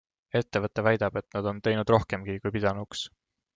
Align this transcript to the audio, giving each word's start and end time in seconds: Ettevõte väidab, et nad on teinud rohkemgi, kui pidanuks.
Ettevõte 0.37 0.83
väidab, 0.87 1.19
et 1.21 1.37
nad 1.37 1.51
on 1.53 1.61
teinud 1.69 1.93
rohkemgi, 1.97 2.41
kui 2.47 2.57
pidanuks. 2.59 3.07